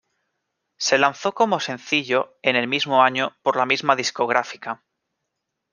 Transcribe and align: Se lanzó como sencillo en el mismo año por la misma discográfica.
Se 0.79 0.97
lanzó 0.97 1.33
como 1.35 1.59
sencillo 1.59 2.35
en 2.41 2.55
el 2.55 2.67
mismo 2.67 3.03
año 3.03 3.37
por 3.43 3.55
la 3.55 3.67
misma 3.67 3.95
discográfica. 3.95 4.83